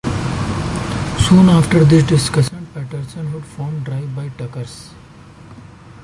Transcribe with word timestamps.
Soon 1.19 1.47
after 1.49 1.83
this 1.83 2.03
discussion, 2.03 2.65
Patterson 2.73 3.27
Hood 3.27 3.45
formed 3.45 3.83
Drive-By 3.85 4.29
Truckers. 4.29 4.89